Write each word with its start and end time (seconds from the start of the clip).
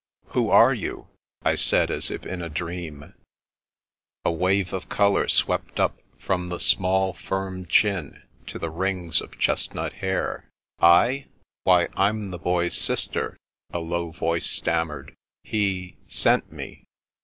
"Who 0.33 0.49
are 0.49 0.73
you?" 0.73 1.09
I 1.45 1.53
said 1.53 1.91
as 1.91 2.09
if 2.09 2.25
in 2.25 2.41
a 2.41 2.49
dream. 2.49 3.13
A 4.25 4.31
wave 4.31 4.73
of 4.73 4.89
colour 4.89 5.27
swept 5.27 5.79
up 5.79 5.99
from 6.17 6.49
the 6.49 6.59
small, 6.59 7.13
firm 7.13 7.67
chin, 7.67 8.23
to 8.47 8.57
the 8.57 8.71
rings 8.71 9.21
of 9.21 9.37
chestnut 9.37 9.93
hair." 9.93 10.49
I— 10.79 11.27
^why, 11.67 11.93
I'm 11.95 12.31
the 12.31 12.39
Boy's 12.39 12.75
sister," 12.75 13.37
a 13.71 13.77
low 13.77 14.09
voice 14.09 14.47
stammered." 14.49 15.13
He— 15.53 15.97
sent 16.07 16.51
me. 16.51 16.83